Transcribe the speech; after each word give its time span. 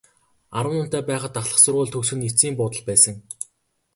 Арван 0.57 0.75
наймтай 0.79 1.03
байхад 1.09 1.33
ахлах 1.39 1.61
сургууль 1.63 1.93
төгсөх 1.93 2.17
нь 2.17 2.27
эцсийн 2.29 2.55
буудал 2.57 2.83
байсан. 2.89 3.15